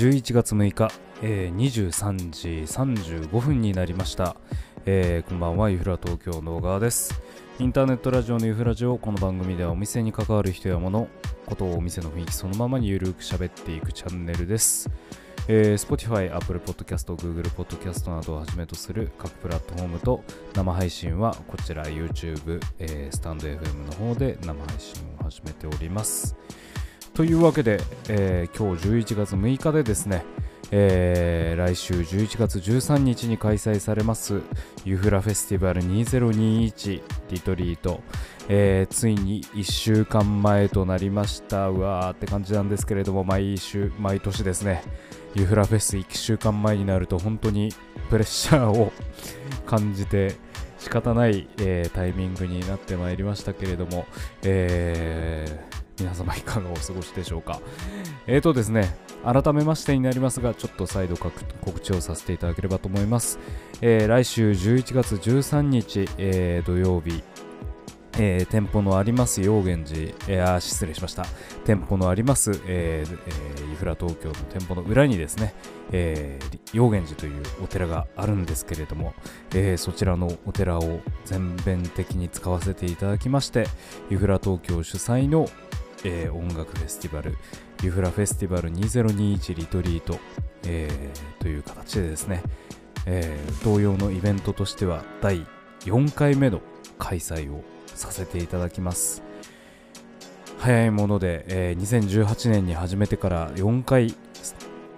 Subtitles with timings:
[0.00, 0.90] 11月6日、
[1.20, 2.48] えー、23時
[3.28, 4.34] 35分になりました、
[4.86, 7.20] えーこんばんはユフラ東京の小川です。
[7.58, 11.06] インターネットラジオのユフラジオこの番組ではお店に関わる人や物
[11.44, 14.88] ことをお店の雰囲気そのままにゆるく喋っていくチャンネルです。
[15.48, 20.24] えー、Spotify、Apple Podcast、Google Podcast などをはじめとする各プラットフォームと
[20.54, 26.34] 生配信はこちら YouTube、えー、スタンド FM の方で生配信を始めております。
[27.20, 30.24] というわけで、えー今日11月6日でですね、
[30.70, 34.40] えー来週11月13日に開催されます
[34.86, 38.00] ユフラフェスティバル2021リトリート、
[38.48, 44.82] えーついに1週間前となりましたうわーって感じなんですけれども毎週毎年ですね
[45.34, 47.68] ユフラフェス1週間前になると本当に
[48.08, 48.94] プレッシャーを
[49.68, 50.36] 感じて
[50.78, 54.06] 仕方ない、えータイミングになってまいりましたけれども、
[54.42, 55.69] えー
[56.00, 57.60] 皆様いかがお過ごしでしょうか。
[58.26, 61.30] えーとですね改めましてになりますがちょっと再度告
[61.80, 63.38] 知をさせていただければと思います、
[63.82, 67.22] えー来週11月13日、えー土曜日
[68.18, 71.26] えー店舗のあります陽源寺、えー失礼しました。
[71.64, 75.54] 店舗のあります、えーえー、ユフラ東京の店舗の裏にですね、
[75.92, 79.14] えー、陽源寺というお寺があるんですけれども、
[79.54, 83.66] えーそちらのお寺を全面的に使わせていただきまして
[84.08, 85.46] ユフラ東京主催の、
[86.04, 87.36] えー音楽フェスティバル
[87.82, 90.18] ユフラフェスティバル2021リトリート、
[90.66, 92.42] えーという形でですね、
[93.06, 95.46] えー同様のイベントとしては第
[95.80, 96.60] 4回目の
[96.98, 99.22] 開催をさせていただきます。
[100.58, 104.14] 早いもので、えー2018年に始めてから4回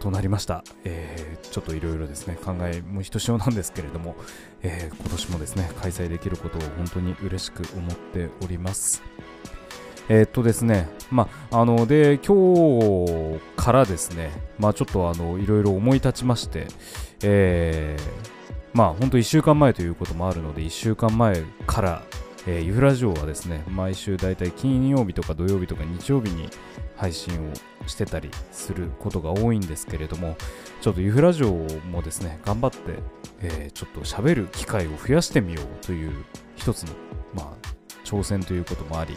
[0.01, 4.17] となりました、えーちょっといろいろですね考えもひとしおなんですけれども、
[4.63, 9.03] えー今年もですね開催できることを本当に嬉しく思っております。
[10.09, 12.37] えーっとですね、まあ、の、で、今
[12.77, 16.67] 日からですね、まあ、ちょっとあの、いろいろ思い立ちまして、
[17.23, 18.33] えー
[18.75, 22.03] まあ、本当1週間前ということもあるので、1週間前から、
[22.47, 26.49] えーユフラジオはですね、毎週だいたい金曜日とか土曜日とか日曜日に
[26.97, 30.37] 配信をしてたりすることが多いんですけれども、
[30.81, 31.53] ちょっとユフラジオ
[31.91, 32.99] もですね、頑張って、
[33.43, 36.25] えーちょっと喋る機会を増やしてみようという
[36.57, 36.95] 一つの、
[37.35, 37.69] まあ、
[38.05, 39.17] 挑戦ということもあり、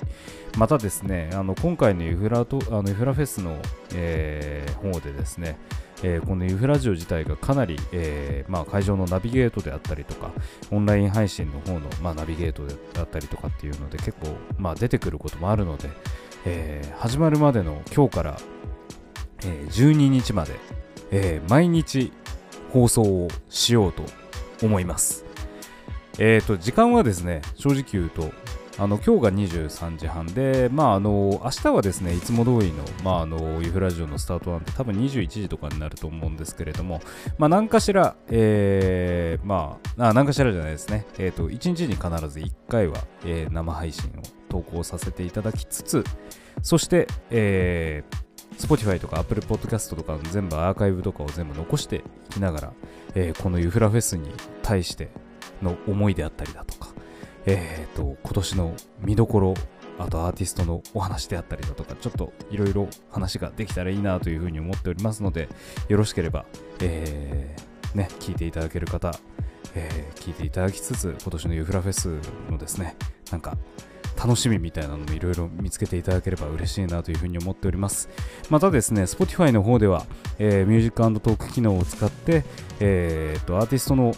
[0.57, 3.57] またですね、あの今回のユフラとあのユフラフェスの、
[3.93, 5.57] えー方でですね、
[6.03, 10.31] えーこのユフラジオ自体がかなり、えーまあ、会場のナビゲートであったりとか、
[10.71, 15.89] オンライン配信の方の、まあ、ナビゲートであったりとかっていうので、結構、まあ、出てくることもあるので、
[16.45, 18.37] えー始まるまでの今日から、
[19.43, 20.53] え12日まで、
[21.11, 22.13] え毎日
[22.71, 24.03] 放送をしようと
[24.63, 25.25] 思います。
[26.17, 28.31] えーと、時間はですね、正直言うと、
[28.77, 36.99] あの今日が23時半で、まあ、あの明日はですねいつも通りの,、まあ、あのユフラジオのスタートなんて多分21時とかになると思うんですけれども、
[37.37, 46.03] まあ、何かしら、えーまあ、あ何かしらじゃないですね、えー、と1日に必ず1回は、えー生配信を投稿させていただきつつ
[46.61, 48.25] そして、えー
[48.55, 52.73] Spotify とか Apple Podcast とかの全部アーカイブとかを全部残していきながら、
[53.13, 54.31] えーこのユフラフェスに
[54.61, 55.09] 対して
[55.61, 56.94] の思いであったりだとか、
[57.45, 59.53] えー、と今年の見どころ
[59.97, 65.47] あとアーティストのお話であったりだとかちょっといろいろ話ができたらいいなというふうに思っておりますので
[65.87, 66.45] よろしければ、
[66.81, 69.13] えーね、聞いていただける方、
[69.73, 72.19] えー聞いていただきつつ今年のユフラフェス
[72.49, 72.95] のですね
[73.31, 73.55] なんか
[74.17, 78.09] 楽しみみたいなのもいろいろ見つけていただければ嬉しいなというふうに思っております。
[78.49, 80.05] またですね Spotify の方では、
[80.39, 82.43] えーミュージックトーク機能を使って、
[82.79, 84.15] えーとアーティストの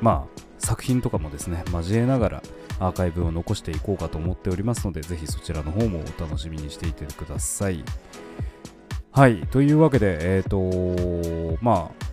[0.00, 2.42] まあ作品とかもですね交えながら
[2.78, 7.84] アーカイブを残していこうかと思っておりますのでぜひそちらの方もお楽しみにしていてください
[9.12, 12.06] はいというわけでえっ、とまあ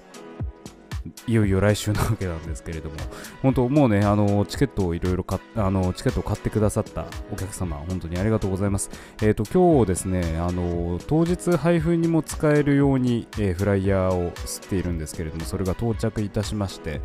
[1.28, 2.96] いよいよ来週なわけなんですけれども、
[3.42, 8.90] 本当、もうね、あのチケットをいろいろ買あのチケットを買ってくださったお客様、本当にありがとうございます。
[9.22, 17.02] えっ、と、今日ですね、あの当日配布にも使えるように、えーフライヤーを吸っているんですけれども、それが到着いたしまして、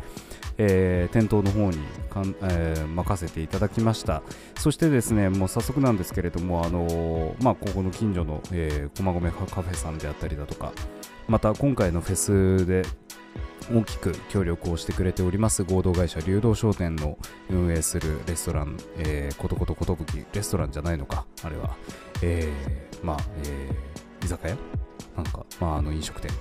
[0.59, 1.77] えー店頭の方に
[2.09, 4.21] かん、えー任せていただきました。
[4.57, 10.73] そしてですね、もう早速なんですけれども、あのまあ、ここの近所の、えー、駒込カフェさんであったりだとか、
[11.27, 12.83] また今回のフェスで
[13.73, 17.17] 大きく協力をしてくれております合同会社流動商店の
[17.49, 21.75] 運営するレストラン、えー、ことことことぶきレストランじゃないのかあれは、
[22.23, 24.57] えーまあ、えー居酒屋？
[25.15, 26.31] なんか、まあ、あの飲食店、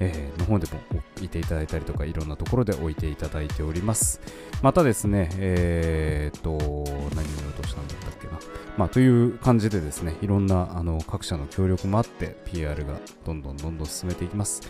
[0.00, 0.80] えーの方でも
[1.16, 4.20] 置いていただいたりとかいろんなところで置いていただいております
[4.62, 8.38] またですねえー、っと何を落としたんだったっけな
[8.76, 14.60] まあ、という感じでですね、いろんなあの各社の協力もあって PR がどんどんどんどん進めていきます。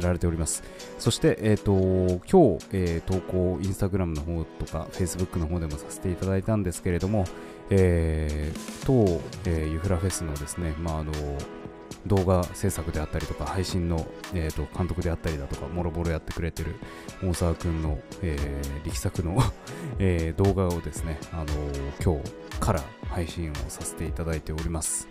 [0.00, 0.62] られております。
[0.98, 7.24] そして、えっ、ー、と、今日、えー、投稿、インスタグラムの方とか、フェイスブックの方でもさせていただいたんですけれども、
[7.70, 11.12] えー、当、えー、ユフラフェスのですね、まあ、あの、
[12.06, 16.76] 動画制作であったりとか配信の、えーと、監督であったりだとかもろもろやってくれてる
[17.22, 19.38] 大沢くんの、えー、力作の
[19.98, 25.08] えー、動画をですね、あのー、今日から配信をさせていただいております。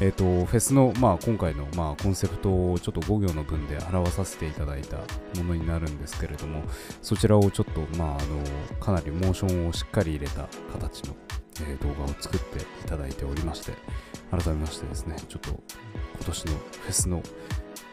[0.00, 4.96] えーと、フェスの、まあ、今回の、まあ、コンセプトをちょっと5行の文で表させていただいた
[5.38, 6.64] ものになるんですけれども
[7.00, 11.14] そちらをちょっと、まあ、あのかなりモーションをしっかり入れた形の、
[11.60, 13.72] えー、動画を作っていただいておりまして
[14.36, 17.22] 改めましてですねちょっと今年のフェスの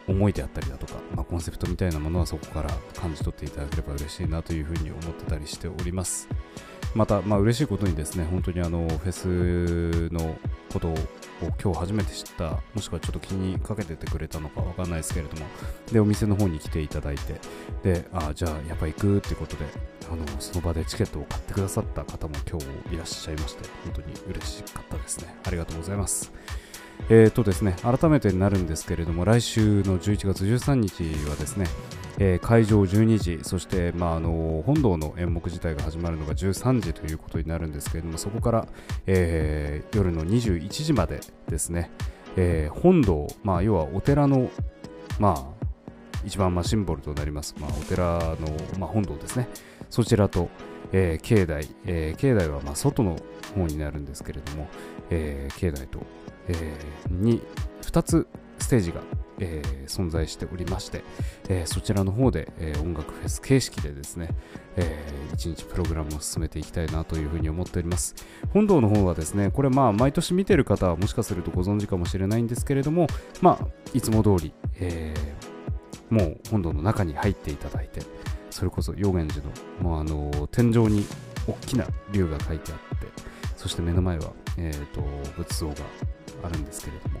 [0.08, 6.28] 思いであったりだとか、まあ、コンセプトみたいなものはそこから感じ取っていただければ嬉しいなというふうに思ってたりしております。
[6.94, 10.36] また、まあ嬉しいことにですね、本当にあのフェスの
[10.72, 10.94] ことを
[11.62, 15.46] 今日初めて知った、もしくはちょっと気にかけててくれたのかわかんないですけれども、
[15.90, 17.40] で、お店の方に来ていただいて、
[17.82, 19.64] で、あじゃあやっぱ行くっていうことで、
[20.10, 25.34] あのその場でチケットを買ってくださった方も今日いらっしゃいまして、本当に嬉しかったですね。
[25.44, 26.32] ありがとうございます。
[27.08, 31.66] えーとですね、改めてになるんですけれども、来週の11月13日はですね、
[32.18, 38.68] えー、会場12時、そして、まあ、あの本堂の演目自体が始まるのが13時ということになるんですけれども、そこから、
[39.06, 41.90] えー、夜の21時までですね、
[42.36, 44.50] えー、本堂、まあ、要はお寺の、
[45.18, 45.66] まあ、
[46.24, 48.36] 一番まシンボルとなります、まあ、お寺の、
[48.78, 49.48] まあ、本堂ですね、
[49.90, 50.48] そちらと、
[50.92, 53.16] えー、境内、えー、境内はま外の
[53.54, 54.68] 方になるんですけれども、
[55.10, 56.00] えー、境内と、
[56.48, 57.42] えー、に
[57.82, 58.26] 2つ
[58.58, 59.00] ステージが
[59.42, 61.02] えー、存在しておりまして、
[61.48, 64.28] えー、そちらの方で、え、音楽フェス形式でですね、
[64.76, 68.14] えー、1日プログラムを進めていきたいなというふうに思っております。
[68.52, 73.08] 本堂の方はですね、これまあ毎年見てる方はもしかするとご存知かもしれないんですけれども、
[73.40, 75.14] まあ、いつも通り、え、
[76.08, 78.02] もう本堂の中に入っていただいて、
[78.50, 81.04] それこそ陽源寺のもうあの天井に
[81.48, 83.06] 大きな竜が書いてあって、
[83.56, 85.00] そして目の前は、えーと、
[85.36, 85.74] 仏像が
[86.42, 87.20] あるんですけれども、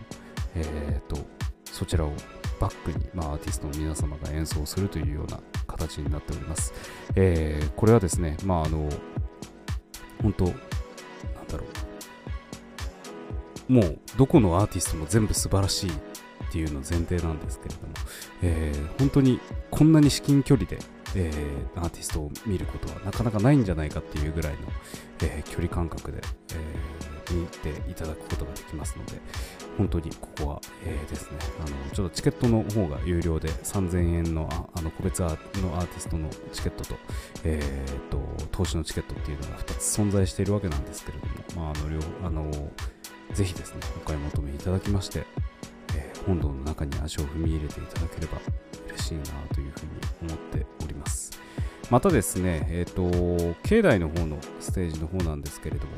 [0.54, 1.42] えーと
[1.72, 2.12] そちらを
[2.60, 6.72] バックに、まあ、アーティストの皆様が演奏するというような形になっております。
[7.16, 8.88] えー、これはですね、まあ、あの、
[10.20, 10.58] 本当なんだ
[11.56, 11.64] ろ
[13.68, 15.94] う、もうどこのアーティストも全部素晴らしいっ
[16.52, 17.94] ていうの前提なんですけれども、
[18.42, 19.40] えー、本当に
[19.70, 20.78] こんなに至近距離で、
[21.16, 24.58] えー、アーティストを見ることはなかなかないんじゃないかっていうぐらいの、
[25.22, 26.18] えー、距離感覚で、
[26.54, 29.20] え見ていただくことができますので、
[29.78, 31.38] 本当にここは、えー、ですね。
[31.58, 36.96] あのちょっとチケットの方が有料で3000円のあの個別のアーティストのチケットと,、
[37.44, 38.18] えーと、
[38.50, 41.26] 投資のチケットっていうのが2つ存在しているわけなんですけれど
[41.56, 42.50] も、まあ、あの両あの
[43.32, 45.26] ぜひですねお買い求めいただきまして、
[45.96, 48.38] えー、本堂の中に足を踏み入れていただければ
[48.88, 49.82] 嬉しいなというふ
[50.24, 51.31] うに思っております。
[51.90, 55.92] またですね、えっ、ー、と境内の方のステージの方なんですけれども、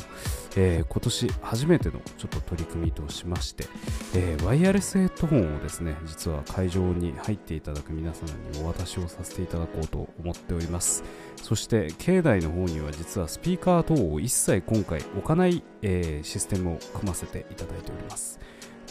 [0.57, 3.67] えー、今年初めてのちょっと取り組みとしまして、
[4.15, 11.05] えー、ワイヤレスヘッドホンをですね実は会場に入っていただく皆様にお渡しをさせていただこうと思っております。
[11.43, 18.41] そして境内の方には実はスピーカー等を一切今回置かない、えー、システムを組ませていただいております。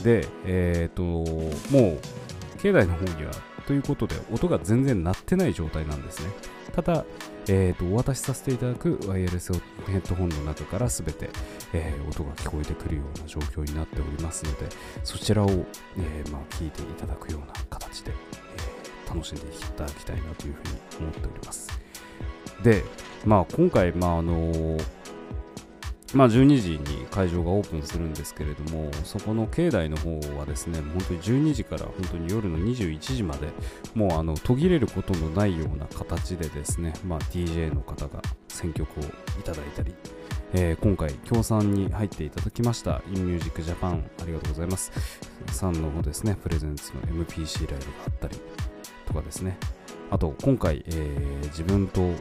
[0.03, 1.99] でえっ、ともう
[2.59, 3.31] 境内の方には
[3.67, 6.29] ということで音が全然鳴ってない状態なんですね。
[6.71, 7.05] ただ、
[7.47, 9.59] えーと、お渡しさせていただくワイヤレスヘ
[9.97, 11.29] ッドホンの中から全て、
[11.73, 14.67] えー、音が聞こえてくるような状況になっておりますので
[15.03, 21.69] そちらを、えー、まあ、聞いていただくような形で、えー、楽しんでいただきたいなというふうに思っております。
[22.63, 22.83] で、
[23.25, 25.02] まあ、今回、まああのー
[26.13, 33.47] まあ、12時に会場がオープンするんですけれども、そこの境内の方はですね、本当に12時から本当に夜の21時まで、
[33.95, 39.07] もうあの途切れることのないような形でですね、まあ、DJ の方が選曲をい
[39.43, 39.95] ただいたり、
[40.53, 44.91] えー、今回、協賛に入っていただきました、InMusic Japan、ありがとうございます。
[45.51, 48.39] さんの方ですね、プレゼンツの MPC ライブがあったり
[49.07, 49.57] とかですね、
[50.11, 52.11] あと、今回、えー、自分と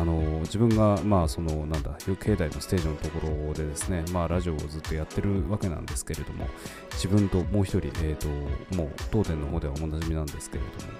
[0.00, 6.46] あの自分が、まあ、そのなんだ境内のステージのところでですね、まあ、ラジオをずっとやってるわけなんですけれども
[6.92, 8.28] 自分ともう一人、えーと、
[8.76, 10.92] もう当店の方ではおなじみなんですけれども、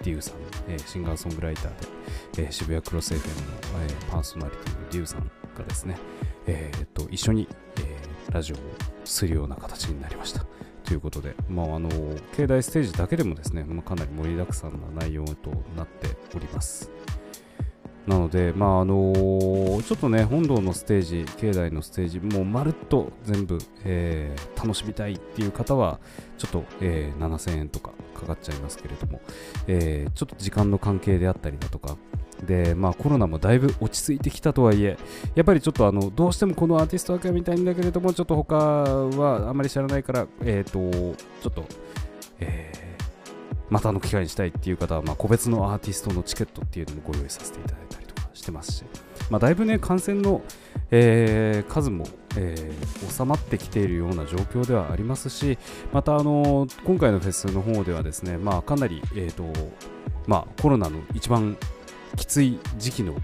[0.00, 0.34] えー、デューさん、
[0.68, 5.96] えー、シンガーソングライターで、えー、渋谷クロス FM の、えー、パーソナリティのデューさんがですね、
[6.46, 8.58] えーと、一緒に、えー、ラジオを
[9.04, 10.44] するような形になりました。
[10.84, 11.88] ということで、まあ、あの
[12.36, 16.90] 境内ステージだけでもですね、まあ、かなり盛りだくさんな内容となっております。
[18.06, 26.00] なので、まああのー、ちょっとね、本堂のステージ、境内のステージ、もうまるっと全部、えー、楽しみたいっていう方は、
[26.36, 29.20] ちょっと、えー、7000円とかかかっちゃいますけれども、
[29.68, 31.96] えちょっと時間の関係であったりだとか、
[32.44, 34.98] で、まあコロナもだいぶ落ち着いてきたとはいえ、
[35.34, 41.14] やっぱりちょっとあの、どうしてもこのアーティストだけ見たいんだけれども、ちょっと他はあまり知らないから、えっ、と、ちょ
[41.48, 41.64] っと、
[42.40, 42.81] えー、
[43.72, 48.84] またの機会にしたいっていう方は、まあ、個別のアーティストのチケットっていうのもご用意させていただいたりとかしてますし、
[49.30, 50.42] まあ、だいぶね、感染の、
[50.90, 52.04] えー、数も、
[52.36, 55.58] えー、収まってきているような状況ではありますし、
[55.90, 59.44] また、あの今回のフェスの方ではですね、まあ、かなり、えーと
[60.26, 61.56] まあ、コロナの一番
[62.16, 63.14] きつい時期の、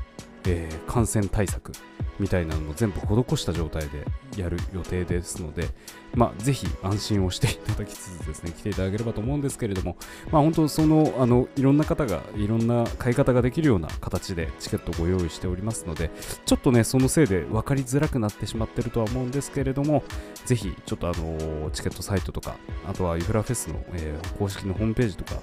[0.46, 1.72] え、感染対策
[2.18, 4.04] みたいなのも全部施した状態で
[4.37, 5.68] やる予定ですので、
[6.14, 9.96] まあ、ぜひ安心をしていただきつつですね、来ていただければと思うんですけれども、
[10.30, 16.10] まあ、本当その、あの、いろんな方が、いろんな買い方ができるような形でチケットをご用意しておりますので、
[16.44, 20.02] ちょっとね、そのせいで分かりづらくなってしまってるとは思うんですけれども、
[20.44, 22.56] ぜひ、ちょっとあの、チケットサイトとか、
[22.87, 25.40] あとはユフラフェスの、えー、公式のホームページとか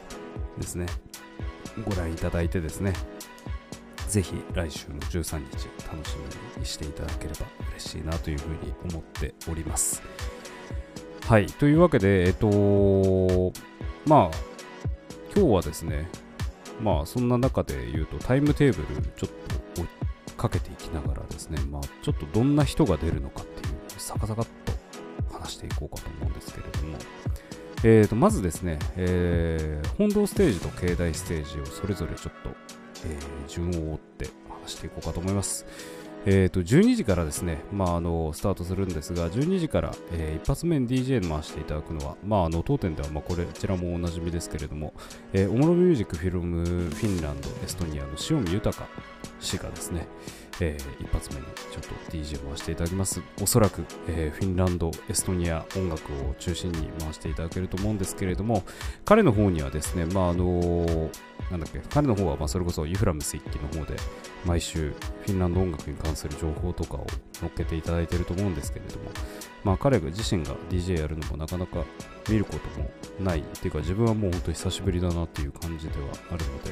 [0.58, 0.88] ですね、
[1.84, 2.94] ご覧いただいてですね、
[4.16, 6.16] ぜひ来週の13日楽し
[6.56, 10.02] みにしていただければ嬉しいなというふうに思っております。
[11.28, 13.52] はい、というわけで、えっと、
[14.08, 14.38] まあ、
[15.36, 16.10] 今日はですね、
[16.82, 19.30] まあ、そんな中で言うと、タイムテーブルちょっ
[19.76, 26.98] とかけていきながらですね、まあ、ちょっとどんな人が出るのかっていう、サカサカっと話していこうかと思うんですけれども、
[27.84, 32.56] えー、とまずですね、えー、本堂ステージと境内ステージをそれぞれちょっと
[33.06, 34.30] えー、順を追って
[34.64, 35.66] 話していこうかと思います。
[36.28, 44.94] えー、と12時からですね、まあ、あのスタートするんですが、12時から、えー、一発目に DJ に回していただくのは、まあ、あの当店ではまあこれこちらもおなじみですけれども、
[45.34, 48.88] えー、オモロミュージックフィルムフィンランド、エストニアの塩見豊
[49.40, 50.08] 氏がですね、
[50.62, 53.22] えー、一発目にちょっと DJ 回していただきます。
[53.42, 58.64] おそらく、えー、フィンランド、エストニア音楽を中心に回していただけると思うんですけれども、
[59.04, 61.12] 彼の方にはですね、まああのー、
[61.52, 63.98] なんだっけ、彼の方はまあそれこそユフラムス一記の方で
[64.46, 64.94] 毎週
[65.26, 69.12] フィンランド音楽に関する情報とかを載っけていただいていると思うんですけれども、
[69.64, 71.84] まあ彼が自身が DJ やるのもなかなか
[72.30, 76.72] 見ることもないっていうか自分はもう本当久しぶりだなっていう感じではあるので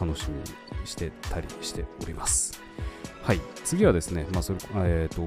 [0.00, 0.38] 楽しみ
[0.80, 2.60] にしてたりしております。
[3.22, 5.22] はい、次はですね、まあそれえーと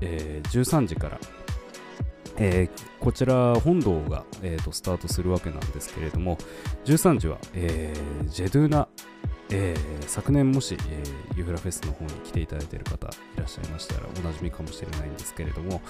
[0.00, 1.18] えー、13時から、
[2.38, 6.38] えー、こちら本堂が、えーと、スタートするわけなんですけれども、
[6.84, 8.88] 13時は、えー、ジェドゥーナ、
[9.50, 15.80] えー、昨年もし、えー、ユフラフェスの方に来ていただいている方いらっしゃいましたらおなじみかもしれないんですけれども、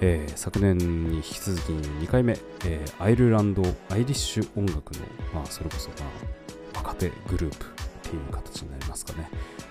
[0.00, 5.00] えー、昨年に引き続き2回目、えー、アイルランド、アイリッシュ音楽の、
[5.34, 5.94] まあ、それこそ、ま
[6.74, 7.68] あ、若手グループっ
[8.02, 9.28] ていう形になりますかね。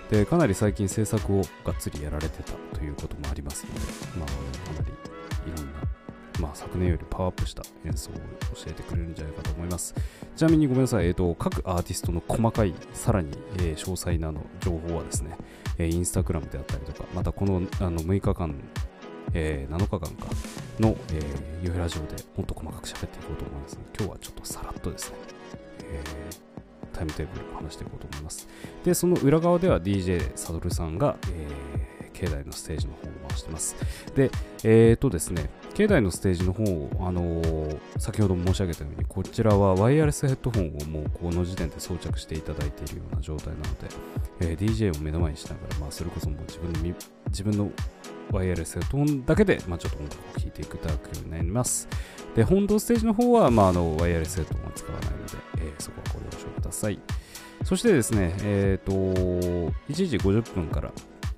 [0.09, 3.79] でかなり最近制作をがっつりやられてたということもありますので、
[4.19, 4.91] まあ、かなり
[5.53, 5.73] いろんな、
[6.39, 8.13] まあ、昨年よりパワーアップした演奏を
[8.55, 9.93] 教えてくれるんじゃないかと思います。
[10.35, 15.37] ちなみにごめんなさい、えーと、各アーティストの細かい、さらに、えー、詳細なの情報はですね、
[15.77, 18.55] えー、インスタグラムであったりとか、またこのあの6日間、
[19.33, 20.27] えー、7日間か
[20.79, 25.17] の、えー、ユーラジオでもっと細かく喋っていこうと思いますので、今日はちょっとさらっとですね、
[25.83, 26.48] えー
[26.99, 28.47] タイムテーブルを話していこうと思います。
[28.83, 33.75] で、その裏側では DJ サドルさんが、えー、境内のステージの方を回してます。
[34.15, 34.29] で、
[34.65, 43.69] えーとですね、境内のステージの方を、あのー、先ほど申し上げたように、こちらはワイヤレスヘッドホンをもうこの時点で装着していただいているような状態なので、
[44.41, 46.95] えー、DJ を目の前にしながら、まあ、それこそもう自分の
[47.27, 47.71] 自分の
[48.31, 51.87] ワイヤレスヘッドホンだけで、まあ、ちょっと音楽を聴いていただくようになります。
[52.35, 55.18] で、本堂ステージの方は、まあ、あのワイヤレスヘッドホンは使わない
[56.69, 56.99] ださい。
[57.63, 60.91] そしてですね、えっ、ー、と、1時50分から、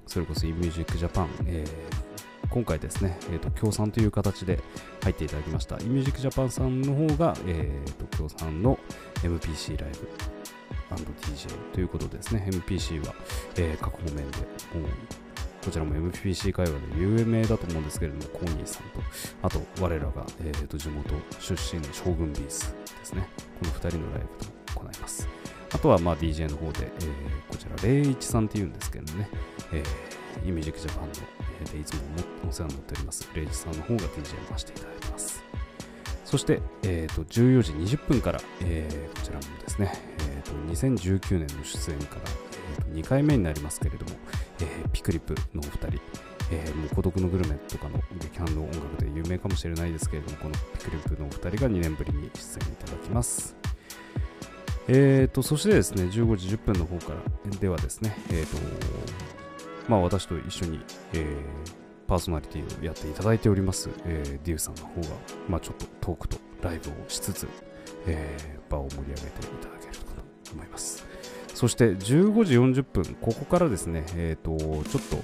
[0.05, 4.59] それこそ eMusicJapan、えー、今回ですね、えーと、協賛という形で
[5.03, 5.77] 入っていただきました。
[5.77, 8.77] eMusicJapan さんの方が、えーと、協賛の
[9.23, 10.09] MPC ライブ
[10.95, 12.45] &DJ ということですね。
[12.51, 13.15] MPC は、
[13.55, 14.27] えー、各方面でもう
[15.63, 18.99] こちらも MPC 会話で有名だと思うんですけれども、コーニーさんと、
[19.43, 23.27] あと我らが、えー、と地元出身の将軍ビースですね。
[23.59, 25.27] この2人のライブと行います。
[25.73, 29.29] あとはまあ DJ の方で、えー、こちら、01さんっていうんですけどもね、
[29.71, 31.09] えー、イミュージックジャパンの、
[31.61, 32.01] えー、でいつも
[32.49, 35.43] お世話になっております、01さんの方が DJ を回していただきます。
[36.25, 39.91] そして、えー、と14時20分から、えー、こちらもですね、
[40.29, 42.21] えー、と2019年の出演から、
[42.77, 44.11] えー、と2回目になりますけれども、
[44.61, 46.01] えー、ピクリップのお二人、
[46.51, 53.60] えー、もう孤独のグルメとかの劇伴の音楽で有名かもしれないですけれども、このピクリップのお二人が2年ぶりに出演いただきます。
[54.87, 58.57] えーと、そしてですね、15時10分の方からではですね、えーと、
[59.87, 60.79] まあ私と一緒に、
[61.13, 61.25] えー、
[62.07, 65.07] パーソナリティをやっていただいております、えー、ディウさんの方が、
[65.47, 67.47] まあちょっとトークとライブをしつつ、
[68.07, 69.29] えー、場を盛り上げてい
[69.61, 71.05] ただけるかと思います。
[71.53, 74.57] そして15時40分、ここからですね、えーと、
[74.89, 75.17] ちょっと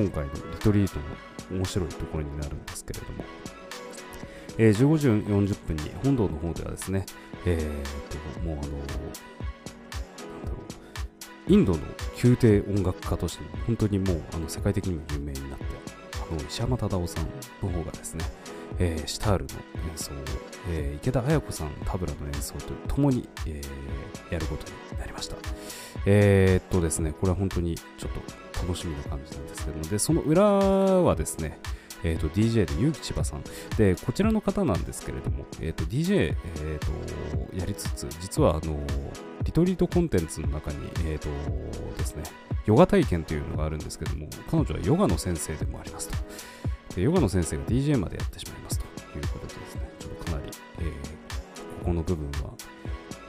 [0.00, 1.00] 今回のリトリート
[1.50, 3.24] の面白いところになるんですけれども、
[4.58, 7.06] えー、15時40分に本堂の方ではですね、
[7.46, 8.72] えー、ともうあの
[11.48, 11.78] インドの
[12.22, 15.64] 宮廷音楽家として本当にもうあの世界的にも有名になって
[16.30, 17.26] あの石山忠夫さん
[17.62, 18.24] の方がですね、
[18.78, 19.50] えー、シタールの
[19.90, 20.16] 演奏を、
[20.70, 25.36] えー、池田綾子さんタブラの演奏とともに、えー、やることになりました。
[26.06, 31.58] えー、っとですねこれは本当にちょっと楽しみな感じなんですけどもでその裏はですね
[32.04, 33.42] えーと、DJ で結城千葉さん。
[33.76, 38.78] で、こちらの方なんですけれども、えーと、DJ、えーと、やりつつ、実はあの
[39.44, 41.28] リトリートコンテンツの中に、えーと
[41.96, 42.22] ですね、
[42.66, 46.16] ヨガ体験というのがあるんですけども、彼女はヨガの先生でもありますと。
[46.94, 48.84] でヨガの先生が DJ までやってしまいますと
[49.18, 50.90] いうことでですね、ちょっとかなり、えー、
[51.78, 52.50] ここの部分は、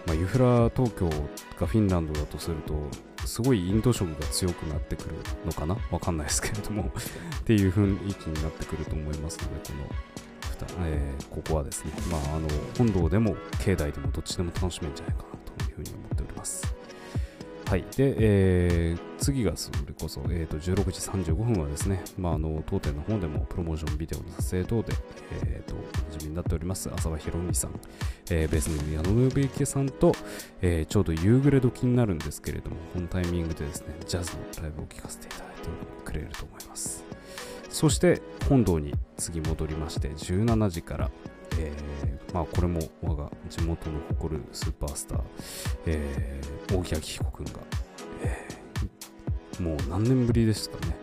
[0.06, 1.10] まあ、ユフラ東京
[1.60, 2.74] がフィンランドだとすると、
[3.26, 5.16] すごいインド色が強くなってくる
[5.46, 5.78] のかな？
[5.92, 6.92] わかんないですけれども
[7.40, 16.76] っていう雰囲気になってくると思いますので、この、えー、ここはですね、まあ、あの本堂でも境内でもどっちでも楽しめるんじゃないかなというふうに思っております。
[17.66, 17.82] はい。
[17.96, 24.94] で、えー、次がそれこそ、えー、と16時35分はですね、まあ、あの当店の方でもプロモーションビデオの撮影等で、
[25.44, 25.76] えー、と
[26.34, 26.90] になっております。
[26.94, 27.80] 浅場博美さん、
[28.32, 30.14] えー、ベースの矢野信之さんと、
[30.62, 35.70] えー、ちょうど夕暮れ時になるんですけれども、このタイミングでですね、ジャズのライブを聴かせていただいて
[36.04, 37.04] くれると思います。
[37.70, 41.12] そして本堂に次戻りまして17時から、
[41.60, 45.22] えー、まあ、これも我が地元の誇るスーパースター、
[45.88, 47.52] えー、大木明彦君が、
[48.22, 50.96] えー、もう何年ぶりですかね。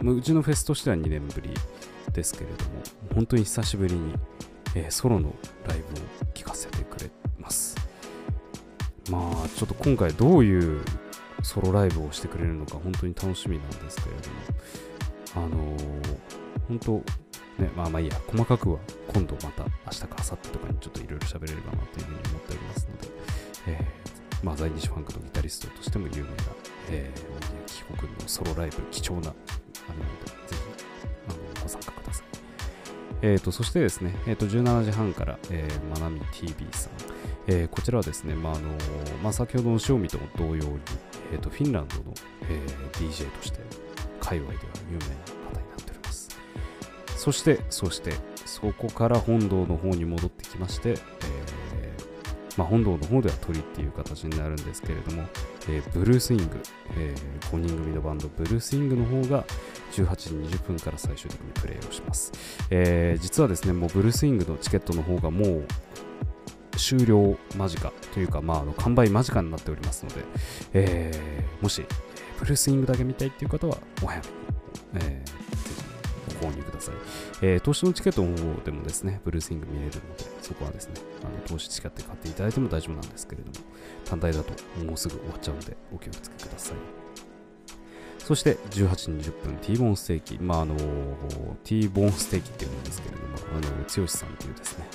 [0.00, 1.50] もううちのフェスとしては2年ぶり
[2.16, 2.70] ですけれども
[3.14, 4.14] 本当に久しぶりに、
[4.74, 5.34] えー、ソロの
[5.68, 7.76] ライブを聴かせてくれます。
[9.10, 10.82] まあちょっと今回どういう
[11.42, 16.18] ソロライブをしてくれるのか本当に楽しみなんですけれどもあのー、
[16.66, 16.92] 本当
[17.62, 18.78] ね、まあまあいいや、細かくは
[19.14, 23.08] 今度また明日か明後日とかにちょっといろいろ喋れればなというふうに思っておりますので、
[23.68, 26.34] えー、まあ在日ファンクのギタリストとしても有名な、
[26.90, 30.55] えー、大木君のソロライブ、貴重な、あれなので、ぜ
[33.22, 36.92] えーと、そしてですね、えーと、17時半から、えー、まなみ TV さん、
[37.46, 38.68] えー、こちらはですね、まああの
[39.22, 40.80] まあ、先ほどの塩見とも同様に、
[41.32, 42.02] えーと、フィンランドの、
[42.48, 43.60] えー、DJ として、
[44.20, 46.28] 界隈では有名な方になっております。
[47.16, 48.12] そして、そして、
[48.44, 50.98] そこから本堂の方に戻ってきまして、えー、
[52.58, 55.24] まあ、本堂の方では鳥っていう形になるんですけれども、
[55.68, 56.60] えー、ブルースイング、
[56.96, 59.44] えー、5人組のバンドブルースイングの方が
[59.92, 62.32] 18時20分から最終的にプレイをします、
[62.70, 65.66] えー、実はですねもうブルースイングのチケットの方がもう
[66.76, 70.22] 終了間近というか、まあ、あの完売間近になっておりますので、
[70.74, 71.82] えー、もし
[72.38, 75.46] ブルースイングだけ見たいっていう方はお早めに、えー
[76.36, 76.94] 購入ください。
[77.42, 83.66] えー、投資のチケットの方でもですね、ブルースイング見れるので、そこはですね、あの投資チケット買っていただいても大丈夫なんですけれども、
[84.04, 84.52] 単体だと
[84.84, 86.76] もうすぐ終わっちゃうので、お気をつけください。
[88.18, 90.38] そして18時20分、T ボーンステーキ。
[90.40, 90.76] まあ、あの、
[91.62, 94.88] T ボーンステーキっていうんですけれども、あの、剛さんというですね、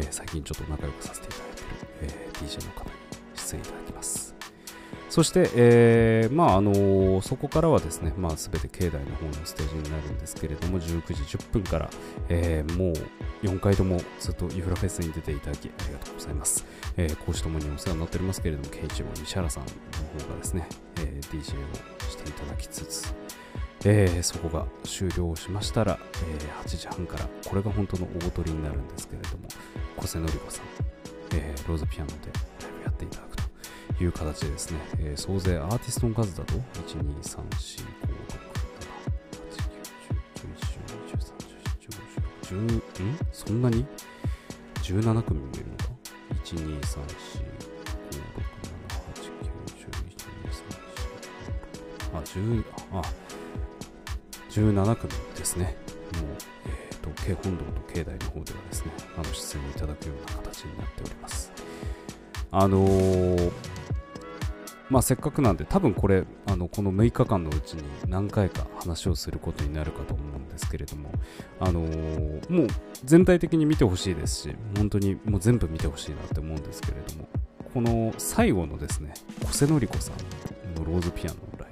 [0.00, 1.68] えー、最近ちょっと仲良くさせていただいている、
[2.02, 2.90] えー、DJ の方に
[3.36, 4.34] 出演いただきます。
[5.14, 11.88] そして、えー、まああのー、そこからはですね、まあ、全て境内の方のステージになるんですけれども、19時10分から、
[12.28, 16.66] えー、もう4回ともずっとユフラフェスに出ていただきありがとうございます。
[16.96, 19.70] えー、講師ともにお世話になっておりますけれども、ケイチロ西原さんの
[20.24, 23.14] 方がですね、えー、DJ をしていただきつつ、
[23.84, 25.96] えー、そこが終了しましたら、
[26.26, 29.44] えー、8時半から、これが本当の大取りになるんですけれども、
[29.96, 30.64] 小瀬典子さん、
[31.36, 32.14] えー、ローズピアノで
[32.62, 33.33] ライブやっていただく
[34.00, 38.90] いう形でですね、えー、総勢アーティストの数だと、1、2、3、4、5、6、7、
[39.30, 42.02] 8、9、10、11、12、13、14、
[42.40, 43.86] 15、16、17、んそんなに
[44.82, 45.84] ?17 組もいるのか
[46.44, 46.98] ?1、2、3、4、5、6、
[48.64, 50.84] 7、8、9、10、11、12、13、
[52.10, 53.02] 14、あ、10、あ、
[54.50, 55.76] 17組ですね。
[56.20, 61.52] もう、えっ、ー、と、京本堂と境内の方ではですね、あの、出演をいただくような形になっております。
[62.56, 63.52] あのー、
[64.90, 71.10] まあ、せっかくなんで、多分これ、あのこの6日間のうちに何回か話をすることになるかと思うんですけれども、
[71.58, 72.66] あのー、もう
[73.02, 77.28] 全体的に見てほしいですし、本当にもう全部見てほしいなって思うんですけれども、
[77.72, 81.70] この最後のですね小瀬典子さんのローズピアノのライ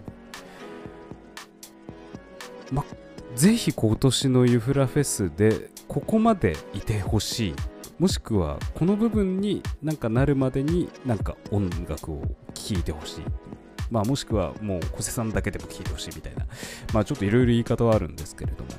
[2.71, 2.75] ブ。
[2.77, 2.85] ま
[3.37, 7.55] ぜひ今年のユフラフェスでここまでいてほしい。
[7.99, 12.23] もしくはこの部分になんかなるまでになんか音楽を
[12.73, 13.25] 聞いてほしい。
[13.91, 16.47] まあもしくはもう小瀬さんだけでも聞いてほしいみたいな。
[16.95, 18.71] まあちょっといろいろ言い方はあるんですけれども。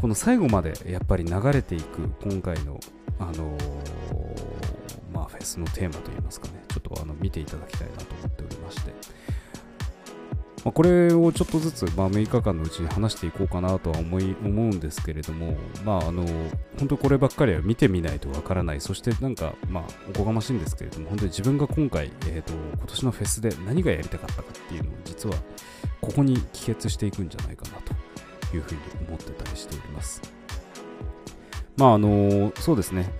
[0.00, 2.80] この最後までやっぱり流れていく今回の
[3.20, 3.62] あのー
[5.14, 6.54] まあフェスのテーマといいますかね。
[6.68, 8.92] ちょっとあの見ていただきたいなと思っておりまして。
[10.64, 16.24] まあ、これをちょっとずつ、まあ、6日間のうちに話していこうかなとは思い思うんですけれども、まあ、あの
[16.78, 25.34] 本当こればっかりは見てみないとわからない、そしてなんか、まあ、おこがましいんですけれども、本当に自分が今回、えーと、今年のフェスで何がやりたかったかっていうのを、実は
[26.00, 27.78] ここに帰結していくんじゃないかな
[28.50, 30.22] というふうに思ってたりしております。
[31.76, 33.10] まあ、あのそうですね、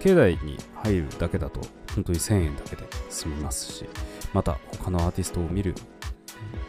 [0.00, 1.62] 境内に入るだけだと、
[1.94, 3.86] 本当に1000円だけで済みますし、
[4.34, 5.74] また他のアーティストを見る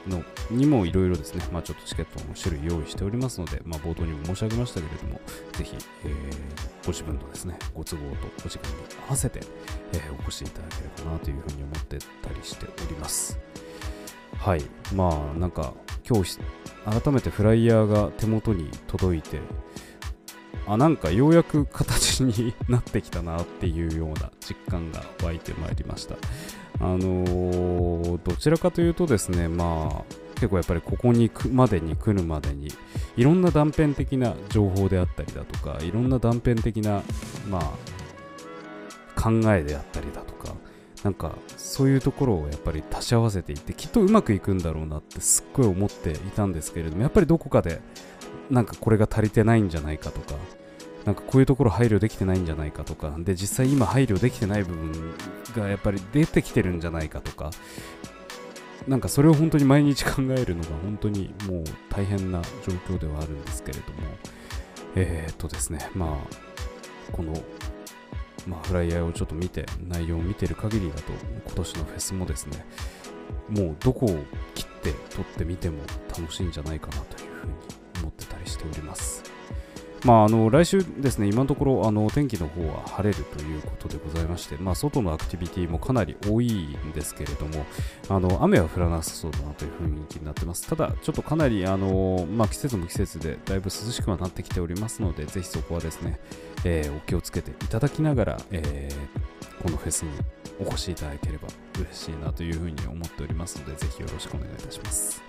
[0.08, 5.20] のにもいろいろですね、まあ、ちょっとチケットの種類用意しておりますので、まあ、冒頭にも申し上げましたけれども、
[5.54, 8.76] ぜひ、えー、ご自分のですね、ご都合とお時間に
[9.08, 9.40] 合わせて、
[9.94, 13.40] えー、お越しいただければなというふうに思ってたりしております。
[14.38, 14.64] はい。
[14.94, 15.74] まあ、なんか、
[16.08, 16.38] 今日、
[16.86, 19.40] 改めてフライヤーが手元に届いて、
[20.68, 26.16] あ、なんかようやく形になってきたなっていうような実感が湧いてまいりました。
[26.80, 30.04] あのー、どちらかというとですね、まあ、
[30.36, 32.68] 結構やっぱりここに来までに来るまでに
[33.16, 37.02] いろんな断片的な情報であったりだとかいろんな断片的な、
[37.50, 40.54] まあ、考えであったりだとか
[41.04, 47.80] なんかそういうところをやっぱり足し合わせていってきっとうまくいくんだろうなってすっごい思っていたんですけれどもやっぱりどこかで
[48.50, 50.36] なんかこれが足りてないんじゃないかとか
[51.06, 55.14] なんかこういうところ配慮できてないんじゃないかとかで実際今配慮できてない部分
[55.56, 57.52] がやっぱり出てきてるんじゃないかとか
[58.88, 64.00] なんかそれを本当に毎日考えるのが本当にもう大変な状況ではあるんですけれども
[64.96, 67.34] えー、っとですねまあこの
[68.48, 71.12] まあ、フライヤーをちょっと見て内容を見てる限りだと
[71.46, 72.64] 今年のフェスもですね
[73.50, 74.10] もうどこを
[74.54, 77.54] 切って撮ってみても楽しいんじゃないかなというふうに
[78.02, 79.25] 思ってたりしております。
[80.04, 87.66] まあ、あの来週ですね、今のところあの天気の方は晴れるということでございまして、まあ、外のアクティビティもかなり多いんですけれども、
[88.10, 90.68] あの雨は降らなさそうだなという雰囲気になってます。
[90.68, 96.20] ただ、ちょっとかなりあの、まあ、季節も季節でだいぶ涼しくはなってきておりますので、ぜひそこはですね、
[96.66, 100.12] えー、お気をつけていただきながら、えー、このフェスに
[100.60, 101.48] お越しいただければ
[101.80, 105.24] 嬉しいなというふうに思っておりますので、ぜひよろしくお願いいたします。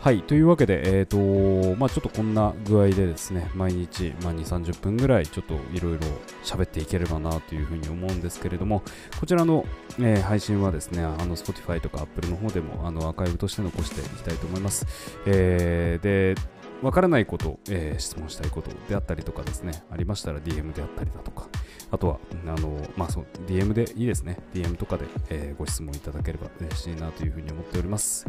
[0.00, 5.98] はい、というわけで、えーとまあ、ちょっとこんな具合でですね、毎日、まあ、2、30分ぐらい、ちょっといろいろ
[6.44, 8.84] 喋っていければなというふうに思うんですけれども、
[9.18, 9.64] こちらの、
[9.98, 14.86] えー、配信はですね、あの Spotify とか Apple の方でもあのアーカイブとして残していきたいと思います。
[15.26, 16.36] えー、で、
[16.82, 21.48] わからないこと、えー、質問したいことであったりとかですね、ありましたら DM であったりだとか、
[21.90, 24.38] あとは、あの、まあ、そう、DM でいいですね。
[24.54, 28.26] DM とかで、えー、ご質問いただければ嬉しいなというふうに思っております。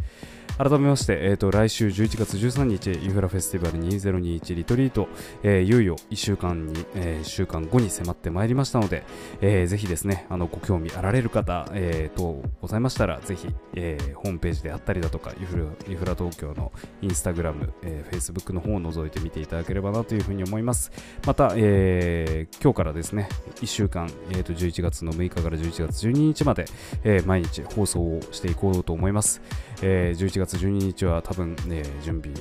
[0.57, 5.07] 改めまして、えーと、来週11月13日、ユフラフェスティバル2021リトリート、
[5.41, 9.05] えー、いよいよ1週間に、えー、週間後に迫ってまいりましたので、
[9.39, 20.91] えー、ぜひですね、あのご興味あられる方、えー、とございましたら、ぜひ、えー、ホームページであったりだとか、ユフラユフラ東京のインスタグラム、えー、フェイスブックの方を覗いてみていただければなというふうに思います。
[21.25, 26.65] また、えー、今日からですね、1週間、えー、と11月の6日から11月12日まで、
[27.03, 29.41] えー、毎日放送をしていこうと思います。
[29.81, 32.35] えー、11月12日は多分、ね、準備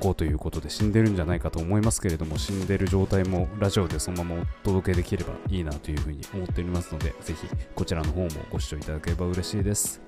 [0.00, 10.02] 後ということで死んでるんじゃないかと思いますけれども死んでる状態もラジオでそのままお届けできればいいなというふうに思っておりますのでぜひこちらの方もご視聴いただければ嬉しいです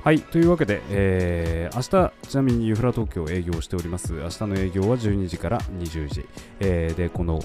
[0.00, 4.14] はいというわけで、えー、明日ちなみにユフラ東京営業しております。
[4.14, 6.26] 明日の営業は12時から20時、
[6.58, 7.40] えー、でこの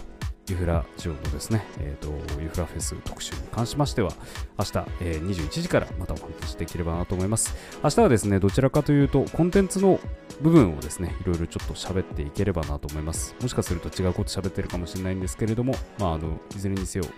[0.50, 2.08] ユフラジオのですね、えーと、
[2.42, 4.14] ユフラフェス特集に関しましては、
[4.58, 7.54] 明日、えー、21時からまたお話しできればなと思います。
[7.84, 10.00] 明日はですね、どちらかというと、コンテンツの
[10.42, 13.36] 部分をですね、いろいろちょっと喋っていければなと思います。
[13.42, 17.12] もしかすると違うこと喋ってるかもしれないんですけれども、まあ、あの、いずれにせよ、す、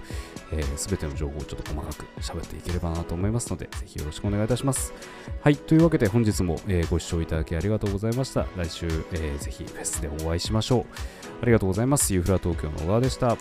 [0.51, 4.91] えー、べ、ての情報をちょっと細かく喋っていければなと思いますので、ぜひよろしくお願いいたします。
[5.41, 8.47] はい、というわけで本日も、えー、ご視聴いただきありがとうございました。
[8.57, 10.85] 来週、えー、ぜひフェスでお会いしましょう。
[11.41, 12.13] ありがとうございます。
[12.13, 13.18] ユーフラ東京の小川でした。
[13.23, 13.39] up.